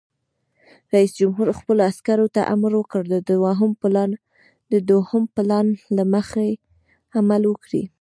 [0.93, 3.03] رئیس جمهور خپلو عسکرو ته امر وکړ؛
[4.71, 6.47] د دوهم پلان له مخې
[7.17, 7.83] عمل وکړئ!